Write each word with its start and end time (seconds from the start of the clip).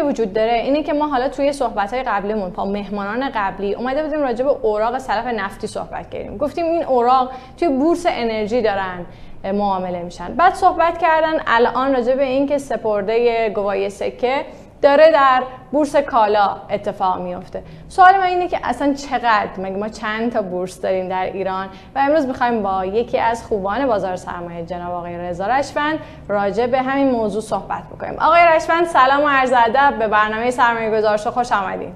که 0.00 0.06
وجود 0.06 0.32
داره 0.32 0.52
اینه 0.52 0.82
که 0.82 0.92
ما 0.92 1.08
حالا 1.08 1.28
توی 1.28 1.52
صحبت 1.52 1.94
های 1.94 2.02
قبلیمون 2.02 2.50
با 2.50 2.64
مهمانان 2.64 3.30
قبلی 3.34 3.74
اومده 3.74 4.02
بودیم 4.02 4.20
راجع 4.20 4.44
به 4.44 4.50
اوراق 4.50 4.98
سلف 4.98 5.26
نفتی 5.26 5.66
صحبت 5.66 6.10
کردیم. 6.10 6.36
گفتیم 6.36 6.66
این 6.66 6.84
اوراق 6.84 7.30
توی 7.56 7.68
بورس 7.68 8.06
انرژی 8.08 8.62
دارن 8.62 9.06
معامله 9.44 10.02
میشن. 10.02 10.34
بعد 10.34 10.54
صحبت 10.54 10.98
کردن 10.98 11.40
الان 11.46 11.92
راجع 11.92 12.14
به 12.14 12.24
اینکه 12.24 12.58
سپرده 12.58 13.50
گواهی 13.50 13.90
سکه 13.90 14.44
داره 14.82 15.12
در 15.12 15.42
بورس 15.72 15.96
کالا 15.96 16.56
اتفاق 16.70 17.20
میفته. 17.20 17.62
سوال 17.88 18.16
من 18.16 18.22
اینه 18.22 18.48
که 18.48 18.60
اصلا 18.62 18.94
چقدر؟ 18.94 19.48
مگه 19.58 19.76
ما 19.76 19.88
چند 19.88 20.32
تا 20.32 20.42
بورس 20.42 20.80
داریم 20.80 21.08
در 21.08 21.24
ایران؟ 21.24 21.68
و 21.94 21.98
امروز 21.98 22.26
می‌خوایم 22.26 22.62
با 22.62 22.84
یکی 22.84 23.18
از 23.18 23.44
خوبان 23.44 23.86
بازار 23.86 24.16
سرمایه 24.16 24.66
جناب 24.66 24.94
آقای 24.94 25.18
رضا 25.18 25.46
رشفند 25.46 25.98
راجع 26.28 26.66
به 26.66 26.82
همین 26.82 27.10
موضوع 27.10 27.42
صحبت 27.42 27.82
بکنیم. 27.96 28.18
آقای 28.18 28.40
رشفند 28.56 28.86
سلام 28.86 29.24
و 29.24 29.28
عرض 29.28 29.52
ادب. 29.52 29.98
به 29.98 30.08
برنامه 30.08 30.50
سرمایه 30.50 30.98
گذارش 30.98 31.26
خوش 31.26 31.52
آمدید 31.52 31.92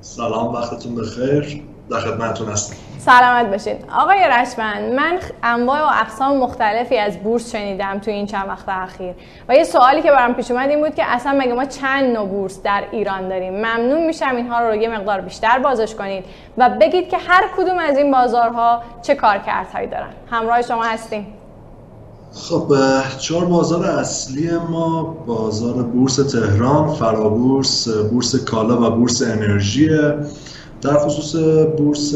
سلام 0.00 0.54
وقتتون 0.54 0.94
بخیر. 0.94 1.62
در 1.92 2.00
خدمتتون 2.00 2.48
هستم. 2.48 2.76
سلامت 2.98 3.50
باشید 3.50 3.76
آقای 3.98 4.18
رشمن 4.30 4.94
من 4.96 5.18
انواع 5.42 5.80
و 5.80 5.90
اقسام 6.00 6.36
مختلفی 6.36 6.98
از 6.98 7.18
بورس 7.18 7.52
شنیدم 7.52 7.98
تو 7.98 8.10
این 8.10 8.26
چند 8.26 8.48
وقت 8.48 8.68
اخیر. 8.68 9.14
و 9.48 9.54
یه 9.54 9.64
سوالی 9.64 10.02
که 10.02 10.10
برام 10.10 10.34
پیش 10.34 10.50
اومد 10.50 10.68
این 10.68 10.80
بود 10.80 10.94
که 10.94 11.04
اصلا 11.04 11.32
مگه 11.38 11.52
ما 11.52 11.64
چند 11.64 12.16
نوع 12.16 12.28
بورس 12.28 12.62
در 12.62 12.84
ایران 12.90 13.28
داریم؟ 13.28 13.52
ممنون 13.52 14.06
میشم 14.06 14.36
اینها 14.36 14.68
رو 14.68 14.74
یه 14.74 14.88
مقدار 14.88 15.20
بیشتر 15.20 15.58
بازش 15.58 15.94
کنید 15.94 16.24
و 16.58 16.70
بگید 16.80 17.08
که 17.08 17.16
هر 17.18 17.44
کدوم 17.56 17.78
از 17.78 17.96
این 17.98 18.12
بازارها 18.12 18.82
چه 19.02 19.14
کارکردهایی 19.14 19.86
دارن. 19.86 20.10
همراه 20.30 20.62
شما 20.62 20.82
هستیم. 20.84 21.26
خب 22.34 22.72
چهار 23.18 23.44
بازار 23.44 23.86
اصلی 23.86 24.50
ما 24.70 25.02
بازار 25.02 25.82
بورس 25.82 26.16
تهران، 26.16 26.92
فرابورس، 26.94 27.88
بورس 27.88 28.44
کالا 28.44 28.82
و 28.82 28.90
بورس 28.90 29.22
انرژیه 29.22 30.14
در 30.82 30.98
خصوص 30.98 31.34
بورس 31.78 32.14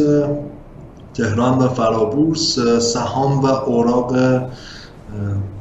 تهران 1.15 1.59
و 1.59 1.69
فرابورس 1.69 2.59
سهام 2.79 3.41
و 3.41 3.47
اوراق 3.47 4.17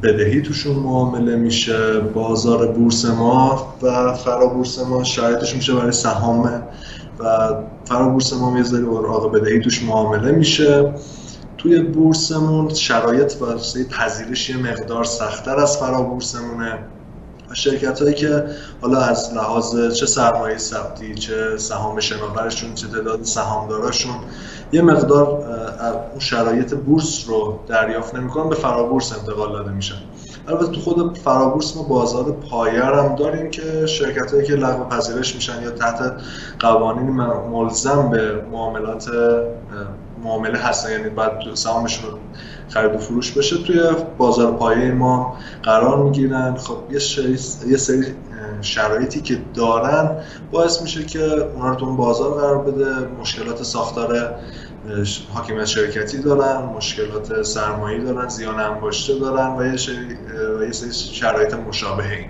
بدهی 0.04 0.42
توشون 0.42 0.76
معامله 0.76 1.36
میشه. 1.36 2.00
بازار 2.00 2.68
بورس 2.68 3.06
ما 3.06 3.68
و 3.82 4.14
فرابورس 4.14 4.80
ما 4.80 5.04
شرایطش 5.04 5.56
میشه 5.56 5.74
برای 5.74 5.92
سهام 5.92 6.40
و 7.20 7.56
فرابورس 7.86 8.34
ما 8.34 8.60
یه 8.60 8.88
اوراق 8.88 9.32
بدهی 9.32 9.60
توش 9.60 9.84
معامله 9.84 10.32
میشه. 10.32 10.94
توی 11.58 11.80
بورسمون 11.80 12.74
شرایط 12.74 13.34
واسه 13.40 13.84
پذیرش 13.84 14.50
یه 14.50 14.58
مقدار 14.58 15.04
سختتر 15.04 15.56
از 15.56 15.78
فرابورسمونه. 15.78 16.80
شرکت 17.54 18.02
هایی 18.02 18.14
که 18.14 18.46
حالا 18.82 19.00
از 19.00 19.34
لحاظ 19.34 19.94
چه 19.94 20.06
سرمایه 20.06 20.58
ثبتی 20.58 21.16
چه 21.16 21.58
سهام 21.58 22.00
شناورشون 22.00 22.74
چه 22.74 22.88
تعداد 22.88 23.24
سهامداراشون 23.24 24.16
یه 24.72 24.82
مقدار 24.82 25.28
اون 26.12 26.20
شرایط 26.20 26.74
بورس 26.74 27.30
رو 27.30 27.60
دریافت 27.68 28.16
نمی‌کنن 28.16 28.50
به 28.50 28.56
فرابورس 28.56 29.14
انتقال 29.14 29.54
داده 29.54 29.72
میشن. 29.72 29.96
البته 30.48 30.72
تو 30.72 30.80
خود 30.80 31.18
فرابورس 31.18 31.76
ما 31.76 31.84
بازار 31.84 32.32
پایر 32.32 32.82
هم 32.82 33.16
داریم 33.16 33.52
که 33.52 33.86
شرکت 33.86 34.34
هایی 34.34 34.46
که 34.46 34.54
لغو 34.54 34.84
پذیرش 34.84 35.36
میشن 35.36 35.64
یا 35.64 35.72
تحت 35.72 36.14
قوانین 36.60 37.10
ملزم 37.52 38.10
به 38.10 38.42
معاملات 38.52 39.10
معامله 40.36 40.60
هستن 40.60 40.92
یعنی 40.92 41.10
بعد 41.10 41.54
سهامشون 41.54 42.20
خرید 42.70 42.96
و 42.96 42.98
فروش 42.98 43.32
بشه. 43.32 43.58
توی 43.58 43.82
بازار 44.18 44.52
پایه 44.52 44.92
ما 44.92 45.38
قرار 45.64 46.04
می‌گیرن. 46.04 46.56
خب 46.56 46.78
یه, 46.92 47.00
یه 47.68 47.78
سری 47.78 48.06
شرایطی 48.62 49.22
که 49.22 49.38
دارن 49.54 50.12
باعث 50.52 50.82
میشه 50.82 51.06
که 51.06 51.24
اونا 51.24 51.70
رو 51.70 51.76
تو 51.76 51.96
بازار 51.96 52.34
قرار 52.34 52.58
بده. 52.58 53.08
مشکلات 53.22 53.64
ساختار 53.64 54.36
حاکمیت 55.34 55.66
شرکتی 55.66 56.18
دارن 56.18 56.66
مشکلات 56.66 57.44
سرمایه 57.44 58.04
دارن 58.04 58.30
زیان 58.30 58.60
انباشته 58.60 59.20
دارن 59.20 59.58
و 59.58 59.66
یه, 59.66 60.72
سری 60.72 60.94
شرایط 60.94 61.54
مشابه 61.54 62.04
این 62.04 62.30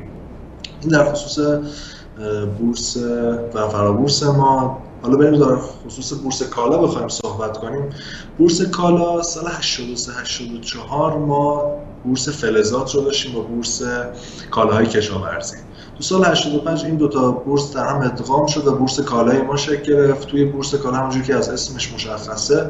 این 0.82 0.92
در 0.92 1.04
خصوص 1.04 1.60
بورس 2.60 2.98
و 3.54 3.70
فرابورس 3.70 4.24
ما 4.24 4.82
حالا 5.06 5.18
بریم 5.18 5.40
در 5.40 5.58
خصوص 5.88 6.14
بورس 6.14 6.44
کالا 6.44 6.78
بخوایم 6.78 7.08
صحبت 7.08 7.58
کنیم. 7.58 7.90
بورس 8.38 8.62
کالا 8.62 9.22
سال 9.22 9.44
83 9.48 10.12
84 10.22 11.18
ما 11.18 11.72
بورس 12.04 12.30
فلزات 12.30 12.96
رو 12.96 13.02
داشتیم 13.02 13.34
با 13.34 13.42
بورس 13.42 13.82
کالاهای 14.52 14.86
کشاورزی. 14.86 15.58
تو 15.98 16.04
سال 16.04 16.26
85 16.26 16.86
این 16.86 16.96
دوتا 16.96 17.32
بورس 17.32 17.74
در 17.74 17.88
هم 17.88 18.02
ادغام 18.02 18.46
شد 18.46 18.68
و 18.68 18.76
بورس 18.76 19.00
کالای 19.00 19.42
ما 19.42 19.56
شکل 19.58 19.84
گرفت. 19.84 20.28
توی 20.28 20.46
بورس 20.46 20.76
کالا 20.76 20.98
همونجور 20.98 21.24
که 21.24 21.36
از 21.36 21.50
اسمش 21.50 21.94
مشخصه 21.94 22.70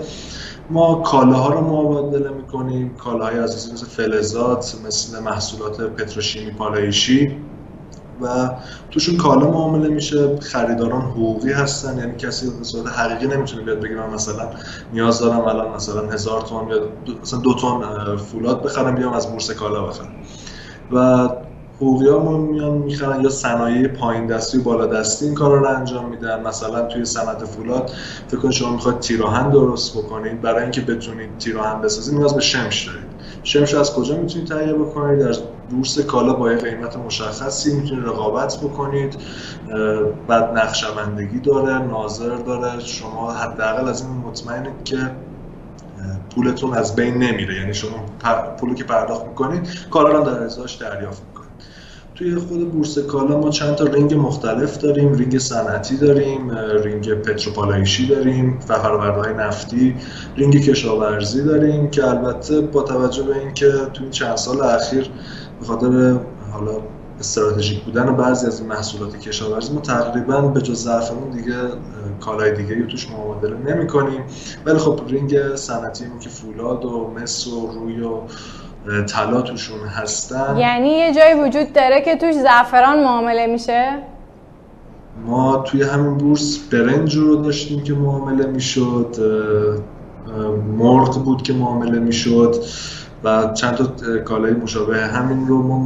ما 0.69 0.95
کالاها 0.95 1.53
رو 1.53 1.61
مبادله 1.61 2.29
می‌کنیم. 2.29 2.95
کالاهای 2.95 3.39
اساسی 3.39 3.73
مثل 3.73 3.85
فلزات 3.85 4.75
مثل 4.87 5.19
محصولات 5.19 5.81
پتروشیمی 5.81 6.51
پالایشی. 6.51 7.37
و 8.21 8.49
توشون 8.91 9.17
کالا 9.17 9.51
معامله 9.51 9.87
میشه 9.87 10.39
خریداران 10.39 11.01
حقوقی 11.01 11.51
هستن 11.51 11.97
یعنی 11.97 12.15
کسی 12.17 12.49
به 12.49 12.63
صورت 12.63 12.87
حقیقی 12.87 13.27
نمی‌تونه 13.27 13.63
بیاد 13.63 13.79
بگه 13.79 13.95
من 13.95 14.13
مثلا 14.13 14.49
نیاز 14.93 15.19
دارم 15.19 15.45
الان 15.45 15.75
مثلا 15.75 16.01
هزار 16.01 16.41
تومن 16.41 16.69
یا 16.69 16.79
مثلا 17.21 17.39
دو 17.39 17.53
تن 17.53 18.15
فولاد 18.15 18.63
بخرم 18.63 18.95
بیام 18.95 19.13
از 19.13 19.31
بورس 19.31 19.51
کالا 19.51 19.83
بخرم. 19.85 20.15
و 20.91 21.29
حقوقی 21.75 22.07
ها 22.07 22.37
میان 22.37 22.71
می‌خرن 22.71 23.21
یا 23.21 23.29
صنایع 23.29 23.87
پایین 23.87 24.27
دستی 24.27 24.57
و 24.57 24.63
بالا 24.63 24.85
دستی 24.85 25.25
این 25.25 25.33
کارا 25.33 25.57
رو 25.57 25.67
انجام 25.67 26.09
میدن. 26.09 26.41
مثلا 26.47 26.81
توی 26.87 27.05
صنعت 27.05 27.45
فولاد 27.45 27.91
فکر 28.27 28.37
کنید 28.37 28.53
شما 28.53 28.71
می‌خواید 28.71 28.99
تیراهن 28.99 29.49
درست 29.49 29.97
بکنید 29.97 30.41
برای 30.41 30.61
اینکه 30.61 30.81
بتونید 30.81 31.37
تیراهن 31.37 31.81
بسازید 31.81 32.15
نیاز 32.15 32.35
به 32.35 32.41
شمش 32.41 32.87
دارید. 32.87 33.05
شمش 33.43 33.73
از 33.73 33.93
کجا 33.93 34.17
می‌تونید 34.17 34.47
تهیه 34.47 34.73
بکنید؟ 34.73 35.19
در 35.19 35.33
بورس 35.69 35.99
کالا 35.99 36.33
با 36.33 36.51
یه 36.51 36.57
قیمت 36.57 36.97
مشخصی 36.97 37.75
می‌تونید 37.75 38.05
رقابت 38.05 38.57
بکنید. 38.57 39.15
بعد 40.27 40.43
نقدشوندگی 40.43 41.39
داره 41.39 41.77
ناظر 41.77 42.35
داره. 42.35 42.79
شما 42.79 43.31
حداقل 43.31 43.87
از 43.89 44.01
این 44.01 44.11
مطمئنید 44.11 44.83
که 44.83 44.97
پولتون 46.35 46.73
از 46.73 46.95
بین 46.95 47.13
نمیره. 47.13 47.55
یعنی 47.55 47.73
شما 47.73 48.05
پولی 48.59 48.75
که 48.75 48.83
پرداخت 48.83 49.25
می‌کنید 49.25 49.67
کالا 49.89 50.09
رو 50.09 50.23
در 50.23 50.43
ازاش 50.43 50.75
دریافت 50.75 51.23
می‌کنید. 51.27 51.35
توی 52.15 52.35
خود 52.35 52.71
بورس 52.71 52.97
کالا 52.99 53.39
ما 53.39 53.49
چند 53.49 53.75
تا 53.75 53.85
رینگ 53.85 54.13
مختلف 54.13 54.77
داریم. 54.77 55.13
رینگ 55.13 55.37
صنعتی 55.37 55.97
داریم 55.97 56.51
رینگ 56.83 57.13
پتروپالایشی 57.13 58.07
داریم 58.07 58.59
و 58.69 58.73
فرآورده‌های 58.73 59.33
نفتی 59.33 59.95
رینگ 60.35 60.61
کشاورزی 60.61 61.43
داریم 61.43 61.89
که 61.89 62.07
البته 62.07 62.61
با 62.61 62.81
توجه 62.81 63.23
به 63.23 63.39
اینکه 63.39 63.71
توی 63.93 64.09
چند 64.09 64.35
سال 64.35 64.61
اخیر 64.61 65.09
به 65.65 65.73
خاطر 65.73 66.19
حالا 66.53 66.71
استراتژیک 67.19 67.83
بودن 67.83 68.15
بعضی 68.15 68.47
از 68.47 68.59
این 68.59 68.69
محصولات 68.69 69.19
کشاورزی 69.19 69.73
ما 69.73 69.81
تقریبا 69.81 70.41
به 70.41 70.61
جز 70.61 70.83
زعفرون 70.83 71.29
دیگه 71.29 71.55
کالای 72.19 72.55
دیگه 72.55 72.75
رو 72.75 72.85
توش 72.85 73.07
مبادله 73.11 73.75
نمی 73.75 73.87
کنیم. 73.87 74.21
ولی 74.65 74.77
خب 74.77 74.99
رینگ 75.07 75.55
صنعتی 75.55 76.05
که 76.19 76.29
فولاد 76.29 76.85
و 76.85 77.11
مس 77.15 77.47
و 77.47 77.67
روی 77.67 78.01
و 78.01 78.17
طلا 79.05 79.41
توشون 79.41 79.79
هستن. 79.87 80.57
یعنی 80.57 80.89
یه 80.89 81.13
جایی 81.13 81.33
وجود 81.33 81.73
داره 81.73 82.01
که 82.01 82.15
توش 82.15 82.35
زعفران 82.35 83.03
معامله 83.03 83.47
میشه؟ 83.47 83.99
ما 85.25 85.57
توی 85.57 85.83
همین 85.83 86.17
بورس 86.17 86.57
برنج 86.71 87.15
رو 87.15 87.35
داشتیم 87.35 87.83
که 87.83 87.93
معامله 87.93 88.45
می‌شد 88.45 89.15
مرغ 90.77 91.23
بود 91.23 91.41
که 91.41 91.53
معامله 91.53 91.99
می‌شد. 91.99 92.55
و 93.25 93.53
چند 93.53 93.75
تا 93.75 94.17
کالای 94.17 94.53
مشابه 94.53 94.97
همین 94.97 95.47
رو 95.47 95.63
ما 95.63 95.79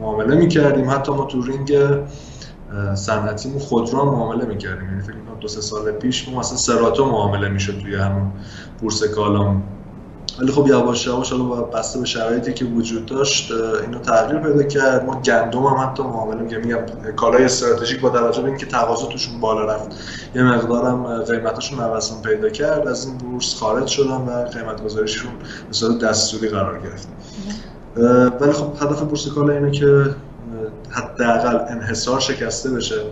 معامله 0.00 0.36
می‌کردیم. 0.36 0.90
حتی 0.90 1.12
ما 1.12 1.24
تو 1.24 1.42
رینگ 1.42 1.78
صنعتیمون 2.94 3.58
خودرو 3.58 4.04
معامله 4.04 4.44
می‌کردیم. 4.44 4.88
یعنی 4.88 5.02
فکر 5.02 5.12
کنم 5.12 5.40
دو 5.40 5.48
سه 5.48 5.60
سال 5.60 5.92
پیش 5.92 6.28
ما 6.28 6.38
مثلا 6.38 6.56
سراتو 6.56 7.04
معامله 7.04 7.48
می‌شد 7.48 7.80
توی 7.82 7.94
همون 7.94 8.32
بورس 8.80 9.04
کالام. 9.04 9.62
ولی 10.38 10.52
خب 10.52 10.66
یواش 10.66 11.06
یواش 11.06 11.32
حالا 11.32 11.44
بسته 11.44 11.98
به 11.98 12.06
شرایطی 12.06 12.54
که 12.54 12.64
وجود 12.64 13.06
داشت 13.06 13.52
اینو 13.86 13.98
تغییر 13.98 14.38
پیدا 14.40 14.62
کرد. 14.62 15.04
ما 15.06 15.20
گندم 15.20 15.62
هم 15.62 15.88
حتی 15.88 16.02
معامله 16.02 16.42
میگم 16.42 16.58
میگم 16.58 17.12
کالای 17.16 17.44
استراتژیک 17.44 18.00
با 18.00 18.10
توجه 18.10 18.42
به 18.42 18.48
اینکه 18.48 18.66
تقاضا 18.66 19.06
توشون 19.06 19.40
بالا 19.40 19.64
رفت 19.64 19.88
یه 20.34 20.42
مقدارم 20.42 21.22
قیمتاشون 21.22 21.80
نوسان 21.80 22.22
پیدا 22.22 22.48
کرد. 22.48 22.88
از 22.88 23.06
این 23.06 23.18
بورس 23.18 23.54
خارج 23.54 23.86
شدن 23.86 24.16
و 24.16 24.44
قیمت 24.44 24.84
گذاریشون 24.84 25.32
به 25.68 25.72
صورت 25.72 25.98
دستوری 25.98 26.48
قرار 26.48 26.78
گرفت. 26.78 27.08
ولی 28.40 28.52
خب 28.52 28.72
هدف 28.82 29.00
بورس 29.00 29.28
کالا 29.28 29.52
اینه 29.52 29.70
که 29.70 30.14
حداقل 30.90 31.58
انحصار 31.68 32.20
شکسته 32.20 32.70
بشه. 32.70 33.02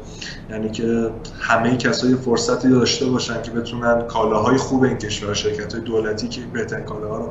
یعنی 0.51 0.71
که 0.71 1.11
همه 1.41 1.77
کسایی 1.77 2.15
فرصتی 2.15 2.71
داشته 2.71 3.07
باشن 3.07 3.43
که 3.43 3.51
بتونن 3.51 4.03
کالاهای 4.03 4.57
خوب 4.57 4.83
این 4.83 4.99
کشور 4.99 5.35
شرکت 5.35 5.75
های 5.75 5.83
دولتی 5.83 6.29
که 6.29 6.41
بهترین 6.53 6.85
کالاها 6.85 7.17
رو 7.17 7.31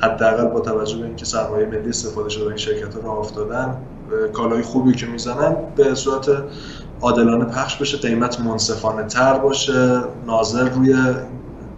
حداقل 0.00 0.44
با 0.44 0.60
توجه 0.60 0.98
به 0.98 1.04
اینکه 1.04 1.24
سرمایه 1.24 1.66
ملی 1.66 1.88
استفاده 1.88 2.28
شده 2.28 2.46
این 2.46 2.56
شرکت 2.56 2.94
ها 2.94 3.00
رو 3.00 3.10
افتادن 3.10 3.76
کالای 4.32 4.62
خوبی 4.62 4.92
که 4.92 5.06
می‌زنن 5.06 5.56
به 5.76 5.94
صورت 5.94 6.28
عادلانه 7.00 7.44
پخش 7.44 7.76
بشه 7.76 7.98
قیمت 7.98 8.40
منصفانه 8.40 9.06
تر 9.06 9.38
باشه 9.38 10.00
ناظر 10.26 10.68
روی 10.68 10.94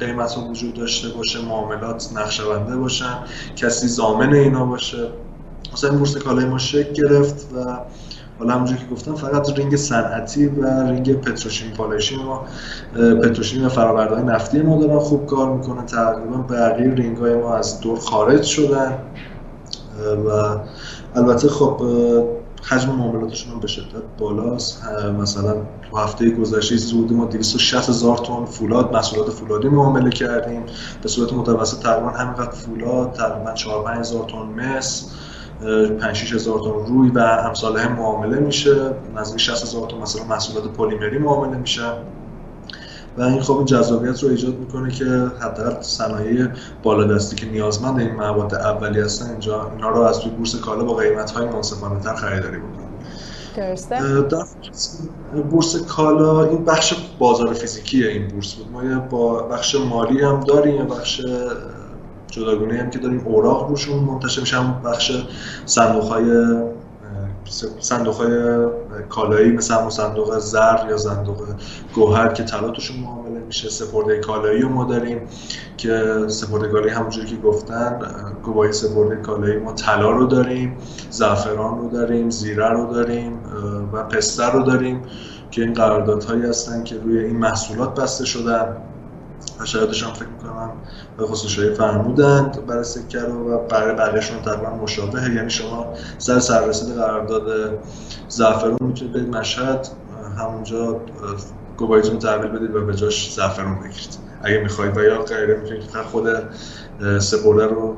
قیمت 0.00 0.36
رو 0.36 0.42
وجود 0.42 0.74
داشته 0.74 1.08
باشه 1.08 1.44
معاملات 1.44 2.10
نقدشونده 2.14 2.76
باشن 2.76 3.18
کسی 3.56 3.88
ضامن 3.88 4.34
اینا 4.34 4.64
باشه. 4.64 5.08
مثلا 5.72 5.90
بورس 5.90 6.16
کالای 6.16 6.44
ما 6.44 6.58
شکل 6.58 6.92
گرفت 6.92 7.46
و 7.54 7.76
حالا 8.38 8.54
همونجور 8.54 8.76
که 8.76 8.86
گفتم 8.92 9.14
فقط 9.14 9.58
رینگ 9.58 9.76
صنعتی 9.76 10.46
و 10.46 10.86
رینگ 10.90 11.20
پتروشیمی 11.20 11.72
پالایشی 11.72 12.16
ما 12.16 12.44
پتروشیمی 12.94 13.66
و 13.66 13.68
فرآورده‌های 13.68 14.22
نفتی 14.22 14.62
ما 14.62 14.80
دارن 14.80 14.98
خوب 14.98 15.26
کار 15.26 15.56
می‌کنن. 15.56 15.86
تقریبا 15.86 16.36
بقیه 16.36 16.94
رینگ 16.94 17.16
های 17.16 17.34
ما 17.34 17.54
از 17.54 17.80
دور 17.80 17.98
خارج 17.98 18.42
شدن. 18.42 18.98
و 20.26 20.56
البته 21.14 21.48
خب 21.48 21.82
حجم 22.62 22.90
معاملاتشون 22.90 23.52
هم 23.52 23.60
به 23.60 23.66
شدت 23.66 24.02
بالاست. 24.18 24.82
مثلا 25.20 25.54
تو 25.90 25.96
هفته 25.98 26.30
گذشته 26.30 26.76
زودی 26.76 27.14
ما 27.14 27.24
260 27.24 27.88
هزار 27.88 28.16
تن 28.18 28.44
فولاد 28.44 28.92
محصولات 28.92 29.30
فولادی 29.30 29.68
معامله 29.68 30.10
کردیم. 30.10 30.62
به 31.02 31.08
صورت 31.08 31.32
متوسط 31.32 31.82
تقریبا 31.82 32.10
همینقدر 32.10 32.50
فولاد 32.50 33.12
تقریبا 33.12 33.52
4 33.52 33.84
5 33.84 33.98
هزار 33.98 34.24
تن 34.24 34.62
مس. 34.62 35.10
5 36.00 36.16
6 36.16 36.32
هزار 36.32 36.58
تن 36.58 36.94
روی 36.94 37.10
و 37.10 37.18
امثال 37.18 37.78
هم 37.78 37.92
معامله 37.92 38.40
میشه. 38.40 38.94
نزدیک 39.16 39.40
60 39.40 39.62
هزار 39.62 39.88
تن 39.88 39.96
مثلا 39.96 40.24
محصولات 40.24 40.72
پلیمری 40.72 41.18
معامله 41.18 41.56
میشه. 41.56 41.82
و 43.18 43.22
این 43.22 43.40
خب 43.40 43.56
این 43.56 43.64
جذابیت 43.64 44.22
رو 44.22 44.28
ایجاد 44.28 44.58
می‌کنه 44.58 44.90
که 44.90 45.04
حداقل 45.40 45.80
صنایع 45.80 46.48
بالادستی 46.82 47.36
که 47.36 47.46
نیازمند 47.46 47.98
این 47.98 48.14
مواد 48.14 48.54
اولیه 48.54 49.04
هستن 49.04 49.30
اینجا 49.30 49.70
اینا 49.76 49.88
رو 49.88 50.00
از 50.00 50.20
توی 50.20 50.30
بورس 50.30 50.56
کالا 50.56 50.84
با 50.84 50.94
قیمت 50.94 51.30
های 51.30 51.46
منصفانه 51.46 52.00
تر 52.00 52.14
خریداری 52.14 52.56
بکنن. 52.56 52.90
درسته. 53.56 54.20
در 54.22 54.44
بورس 55.50 55.76
کالا 55.76 56.44
این 56.44 56.64
بخش 56.64 56.94
بازار 57.18 57.52
فیزیکی 57.52 58.04
این 58.04 58.28
بورس 58.28 58.54
بود. 58.54 58.72
ما 58.72 59.00
با 59.00 59.42
بخش 59.42 59.74
مالی 59.74 60.22
هم 60.22 60.40
داریم 60.40 60.74
یه 60.74 60.82
بخش 60.82 61.22
جداگونه 62.30 62.78
هم 62.78 62.90
که 62.90 62.98
داریم. 62.98 63.22
اوراق 63.26 63.68
روشون 63.68 63.98
منتشر 63.98 64.40
میشه. 64.40 64.56
بخش 64.84 65.12
صندوق 65.66 66.04
های 66.04 66.56
صندوق 67.78 68.14
های 68.14 68.64
کالایی 69.08 69.52
مثل 69.52 69.88
صندوق 69.88 70.38
زر 70.38 70.86
یا 70.88 70.96
صندوق 70.96 71.46
گوهر 71.94 72.32
که 72.32 72.42
طلا 72.42 72.70
توشون 72.70 72.96
معامله 73.00 73.40
میشه. 73.40 73.68
سپرده 73.68 74.18
کالایی 74.18 74.62
رو 74.62 74.68
ما 74.68 74.84
داریم 74.84 75.20
که 75.76 76.24
سپرده 76.28 76.68
کالایی 76.68 76.90
همونجوری 76.90 77.26
که 77.26 77.36
گفتن 77.36 77.98
گواهی 78.42 78.72
سپرده 78.72 79.16
کالایی 79.16 79.58
ما 79.58 79.72
طلا 79.72 80.10
رو 80.10 80.26
داریم 80.26 80.76
زعفران 81.10 81.78
رو 81.78 81.88
داریم 81.88 82.30
زیره 82.30 82.68
رو 82.68 82.94
داریم 82.94 83.38
و 83.92 84.02
پسته 84.02 84.46
رو 84.46 84.62
داریم 84.62 85.02
که 85.50 85.62
این 85.62 85.72
قراردادهایی 85.72 86.42
هستن 86.42 86.84
که 86.84 86.98
روی 86.98 87.18
این 87.18 87.36
محصولات 87.36 88.00
بسته 88.00 88.24
شدن. 88.24 88.76
شایدش 89.64 90.02
هم 90.02 90.12
فکر 90.12 90.28
می‌کنم 90.28 90.70
به 91.16 91.26
خصوص 91.26 91.58
فرمودند 91.76 92.66
برای 92.66 92.84
سکه 92.84 93.20
رو 93.20 93.52
و 93.52 93.58
برای 93.68 93.94
بقیهشون 93.94 94.42
تقریبا 94.42 94.70
مشابهه. 94.70 95.34
یعنی 95.34 95.50
شما 95.50 95.86
سر 96.18 96.38
سررسید 96.38 96.94
قرارداد 96.94 97.78
زعفرون 98.28 98.78
می‌تونید 98.80 99.14
برید 99.14 99.36
مشهد 99.36 99.88
همونجا 100.38 101.00
گواهیتون 101.76 102.12
رو 102.12 102.18
تحویل 102.18 102.50
بدید 102.50 102.76
و 102.76 102.84
به 102.86 102.94
جاش 102.94 103.34
زعفرون 103.34 103.74
بگیرید. 103.74 104.18
اگه 104.42 104.58
می‌خواید 104.58 104.96
و 104.96 105.02
یا 105.02 105.22
غیره 105.22 105.60
می‌تونید 105.60 105.84
خود 106.12 106.26
سپرده 107.18 107.66
رو 107.66 107.96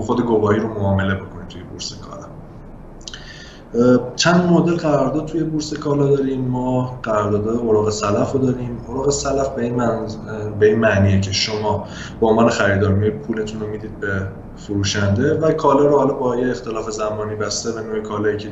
خود 0.00 0.20
گواهی 0.20 0.60
رو 0.60 0.68
معامله 0.68 1.14
بکنید 1.14 1.48
توی 1.48 1.62
بورس 1.62 1.94
کالا 1.94 2.11
چند 4.16 4.52
مدل 4.52 4.76
قرارداد 4.76 5.26
توی 5.26 5.42
بورس 5.42 5.74
کالا 5.74 6.16
داریم 6.16 6.40
ما؟ 6.40 7.00
قرارداد 7.02 7.48
اوراق 7.48 7.90
سلف 7.90 8.32
رو 8.32 8.38
داریم. 8.38 8.80
اوراق 8.88 9.10
سلف 9.10 9.48
به 9.48 9.62
این, 9.62 9.74
من... 9.74 10.06
به 10.60 10.66
این 10.66 10.78
معنیه 10.78 11.20
که 11.20 11.32
شما 11.32 11.86
به 12.20 12.26
عنوان 12.26 12.48
خریدار 12.48 12.92
می 12.92 13.10
پولتون 13.10 13.60
رو 13.60 13.66
می‌دید 13.66 14.00
به 14.00 14.26
فروشنده 14.56 15.34
و 15.34 15.52
کالا 15.52 15.86
رو 15.86 15.98
حالا 15.98 16.14
با 16.14 16.36
یه 16.36 16.50
اختلاف 16.50 16.90
زمانی 16.90 17.34
بسته 17.34 17.72
به 17.72 17.80
نوع 17.80 18.00
کالایی 18.00 18.36
که 18.36 18.48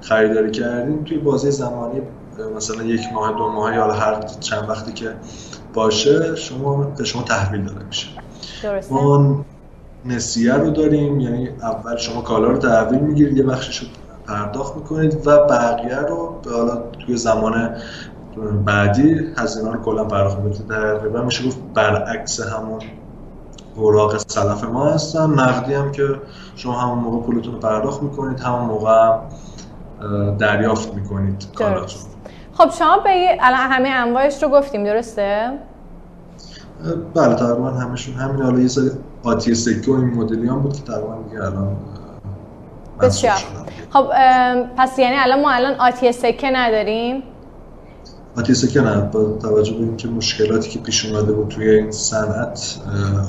خریداری 0.00 0.50
کردیم 0.50 1.04
توی 1.04 1.18
بازی 1.18 1.50
زمانی 1.50 2.00
مثلا 2.56 2.82
یک 2.82 3.00
ماه 3.14 3.32
دو 3.38 3.48
ماه 3.48 3.74
یا 3.74 3.92
هر 3.92 4.20
چند 4.40 4.68
وقتی 4.68 4.92
که 4.92 5.14
باشه 5.74 6.36
شما 6.36 6.76
به 6.76 7.04
شما 7.04 7.22
تحویل 7.22 7.64
داده 7.64 7.84
میشه. 7.84 8.08
درسته. 8.62 8.94
ما 8.94 9.44
نسیه 10.04 10.54
رو 10.54 10.70
داریم 10.70 11.20
یعنی 11.20 11.48
اول 11.48 11.96
شما 11.96 12.20
کالا 12.20 12.48
رو 12.48 12.58
تحویل 12.58 13.00
می‌گیرید 13.00 13.36
یه 13.36 13.42
بخشش 13.42 13.78
رو 13.78 13.88
پرداخت 14.26 14.76
می‌کنید 14.76 15.26
و 15.26 15.46
بقیه 15.46 15.98
رو 15.98 16.40
به 16.44 16.50
حالا 16.50 16.82
توی 17.06 17.16
زمان 17.16 17.76
بعدی 18.64 19.20
هزینه 19.38 19.70
رو 19.70 19.82
کلا 19.82 20.04
پرداخت 20.04 20.38
می‌کنید. 20.38 20.68
تقریبا 20.68 21.22
میشه 21.22 21.46
گفت 21.46 21.58
برعکس 21.74 22.40
همون 22.40 22.80
اوراق 23.76 24.18
سلف 24.18 24.64
ما 24.64 24.86
هستن. 24.86 25.30
نقدی 25.30 25.74
هم 25.74 25.92
که 25.92 26.04
شما 26.56 26.72
همون 26.72 26.98
موقع 26.98 27.26
پولتون 27.26 27.54
رو 27.54 27.60
پرداخت 27.60 28.02
می‌کنید 28.02 28.40
همون 28.40 28.60
موقع 28.60 28.90
هم 28.90 29.20
دریافت 30.38 30.94
می‌کنید 30.94 31.46
کالاتون 31.54 32.00
خب 32.52 32.70
شما 32.70 32.98
به 32.98 33.36
الان 33.40 33.70
همه 33.70 33.88
انواعش 33.88 34.42
رو 34.42 34.48
گفتیم 34.48 34.84
درسته؟ 34.84 35.58
بله 37.14 37.34
تقریبا 37.34 37.70
همشون 37.70 38.14
همین. 38.14 38.42
حالا 38.42 38.60
یه 38.60 38.68
سری 38.68 38.90
آتی 39.22 39.54
سکه 39.54 39.90
و 39.90 39.94
این 39.94 40.14
مدلی 40.14 40.48
هم 40.48 40.60
بود 40.60 40.72
که 40.72 40.82
تقریبا 40.82 41.18
دیگه 41.28 41.42
الان 41.42 41.76
بسیار. 43.00 43.36
خب 43.90 44.06
پس 44.76 44.98
یعنی 44.98 45.16
الان 45.18 45.40
ما 45.40 45.50
الان 45.50 45.74
آتی 45.74 46.12
سکه 46.12 46.50
نداریم؟ 46.50 47.22
آتی 48.38 48.54
سکه 48.54 48.80
نه. 48.80 49.00
با 49.00 49.38
توجه 49.42 49.72
به 49.72 49.78
اینکه 49.78 50.08
مشکلاتی 50.08 50.70
که 50.70 50.78
پیش 50.78 51.06
اومده 51.06 51.32
بود 51.32 51.48
توی 51.48 51.70
این 51.70 51.90
صنعت 51.90 52.76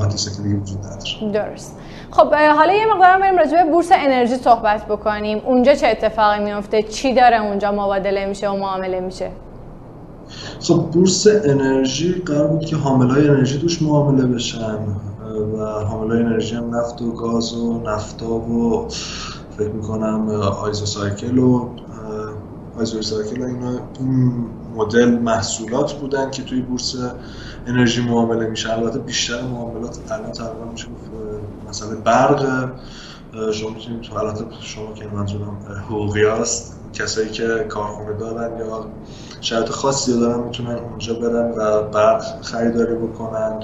آتی 0.02 0.18
سکه 0.18 0.44
دیگه 0.44 0.56
وجود 0.56 0.78
نداره. 0.78 1.48
درست. 1.48 1.76
خب 2.12 2.34
حالا 2.34 2.74
یه 2.74 2.86
مقدار 2.94 3.20
بریم 3.20 3.38
راجع 3.38 3.64
به 3.64 3.72
بورس 3.72 3.90
انرژی 3.92 4.36
صحبت 4.36 4.86
بکنیم. 4.86 5.42
اونجا 5.46 5.76
چه 5.76 5.88
اتفاقی 5.88 6.40
میفته؟ 6.40 6.84
چی 6.84 7.14
داره 7.14 7.42
اونجا 7.42 7.72
مبادله 7.72 8.26
میشه 8.26 8.50
و 8.50 8.58
معامله 8.58 9.00
میشه؟ 9.00 9.30
خب 10.68 10.76
بورس 10.94 11.28
انرژی 11.28 12.14
قرار 12.26 12.48
بود 12.48 12.66
که 12.66 12.76
حاملهای 12.76 13.28
انرژی 13.30 13.60
توش 13.60 13.82
معامله 13.82 14.26
بشن. 14.26 14.78
و 15.54 15.58
حاملهای 15.66 16.24
انرژی 16.24 16.56
هم 16.56 16.76
نفت 16.76 17.02
و 17.02 17.12
گاز 17.12 17.54
و 17.54 17.80
نفتا 17.80 18.34
و 18.34 18.88
فکر 19.58 19.70
می‌کنم 19.70 20.30
آیزو 20.62 20.86
سایکل 20.86 21.38
و 21.38 21.76
آیزو 22.76 23.02
سایکل 23.02 23.44
اینا 23.44 23.80
این 24.00 24.50
مدل 24.76 25.10
محصولات 25.10 25.94
بودن 25.94 26.32
که 26.32 26.44
توی 26.44 26.62
بورس 26.62 26.96
انرژی 27.66 28.02
معامله 28.02 28.48
میشه. 28.48 28.74
البته 28.74 29.00
بیشتر 29.00 29.42
معاملات 29.42 30.12
الان 30.12 30.32
تقریبا 30.32 30.66
میشه 30.66 30.88
مثلا 31.70 32.02
برق. 32.02 32.72
شما 33.54 33.70
می‌تونید 33.70 34.02
تو 34.02 34.16
البته 34.16 34.46
شما 34.62 34.94
که 34.94 35.08
منظورم 35.08 35.60
حقوقی 35.86 36.26
هست 36.26 36.74
کسایی 36.94 37.30
که 37.30 37.66
کارخونه 37.70 38.14
دارن 38.14 38.58
یا 38.58 38.94
شرط 39.42 39.70
خاصی 39.70 40.20
دارن 40.20 40.44
می‌تونن 40.44 40.76
اونجا 40.76 41.14
برن 41.14 41.52
و 41.58 41.84
برق 41.90 42.42
خریداری 42.42 42.96
بکنن. 42.96 43.60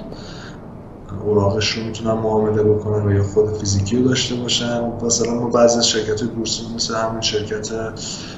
اوراقش 1.26 1.72
رو 1.72 1.84
می‌تونن 1.84 2.12
معامله 2.12 2.64
بکنن 2.64 3.06
و 3.06 3.12
یا 3.12 3.24
خود 3.24 3.58
فیزیکی 3.58 3.98
رو 3.98 4.08
داشته 4.08 4.36
باشن. 4.36 4.92
مثلا 5.04 5.34
ما 5.34 5.50
بعضی 5.50 5.78
از 5.78 5.88
شرکت 5.88 6.24
بورسی 6.24 6.64
مثل 6.76 6.96
همین 6.96 7.22
شرکت 7.22 7.70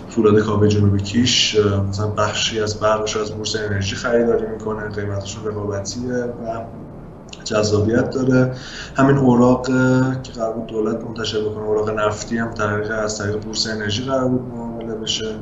فولاد 0.09 0.39
کابه 0.39 0.67
جنوبی 0.67 1.01
کیش 1.01 1.57
مثلا 1.89 2.07
بخشی 2.07 2.59
از 2.59 2.79
برقش 2.79 3.17
از 3.17 3.31
بورس 3.31 3.55
انرژی 3.55 3.95
خریداری 3.95 4.45
می‌کنه 4.47 4.89
قیمتشون 4.89 5.45
رقابتیه 5.45 6.13
و 6.13 6.63
جذابیت 7.43 8.09
داره. 8.09 8.55
همین 8.95 9.17
اوراق 9.17 9.67
که 10.23 10.31
قرار 10.35 10.53
بود 10.53 10.67
دولت 10.67 11.03
منتشر 11.03 11.41
بکنه 11.41 11.63
اوراق 11.63 11.89
نفتی 11.89 12.37
هم 12.37 12.53
طریق 12.53 12.91
از 12.91 13.17
طریق 13.17 13.39
بورس 13.39 13.67
انرژی 13.67 14.03
قرار 14.03 14.27
بود 14.27 14.41
معامله 14.55 14.95
بشه 14.95 15.35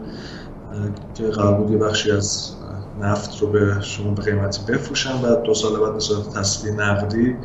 که 1.14 1.24
قرار 1.24 1.54
بود 1.54 1.72
یه 1.72 1.78
بخشی 1.78 2.12
از 2.12 2.52
نفت 3.02 3.42
رو 3.42 3.48
به 3.48 3.82
شما 3.82 4.12
به 4.12 4.22
قیمتی 4.22 4.62
بفروشن 4.72 5.22
و 5.24 5.36
دو 5.36 5.54
سال 5.54 5.80
بعد 5.80 5.94
به 5.94 6.00
صورت 6.00 6.30
تسویه 6.38 6.74
نقدی 6.74 7.36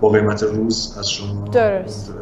با 0.00 0.08
قیمت 0.08 0.42
روز 0.42 0.96
از 0.98 1.10
شما 1.10 1.44
درست. 1.52 2.14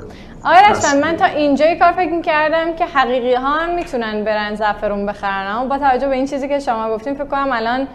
آقای 0.45 0.59
رشمن 0.71 1.01
من 1.01 1.17
تا 1.17 1.25
اینجای 1.25 1.79
کار 1.79 1.93
فکر 1.93 2.21
کردم 2.21 2.77
که 2.77 2.85
حقیقی 2.85 3.35
ها 3.35 3.51
هم 3.51 3.75
می‌تونن 3.75 4.25
برن 4.25 4.55
زعفرون 4.55 5.07
بخرن. 5.07 5.57
اما 5.57 5.67
با 5.67 5.79
توجه 5.79 6.09
به 6.09 6.17
این 6.17 6.27
چیزی 6.27 6.49
که 6.49 6.59
شما 6.59 6.95
گفتیم 6.95 7.15
فکر 7.15 7.25
کنم 7.25 7.49
الان 7.53 7.89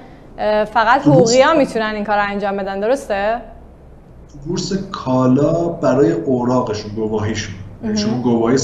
فقط 0.65 1.01
حقوقی 1.01 1.41
ها 1.41 1.53
می‌تونن 1.53 1.91
این 1.95 2.03
کار 2.03 2.15
رو 2.15 2.23
انجام 2.29 2.57
بدن. 2.57 2.79
درسته؟ 2.79 3.41
بورس 4.45 4.73
کالا 4.91 5.53
برای 5.67 6.11
اوراقشون 6.11 6.91
گواهیشون. 6.95 7.55
شما 7.95 8.21
گواهی 8.21 8.57